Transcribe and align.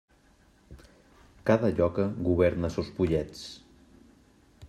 Cada 1.49 1.69
lloca 1.81 2.07
governa 2.29 2.73
sos 2.77 2.91
pollets. 2.97 3.47